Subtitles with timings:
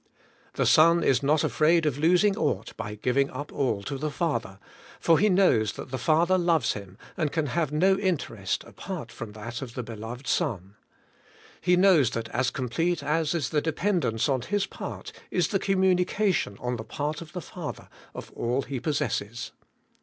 [0.55, 4.57] The Son is not afraid of losing aught by giving iTp all to the Father,
[4.99, 9.33] for He knows that the Father loves Him, and can have no interest apart from
[9.33, 10.73] that of the beloved Son.
[11.61, 16.57] He knows that as complete as is the dependence on His part is the communication
[16.59, 19.51] on the part of the Father of all He possesses.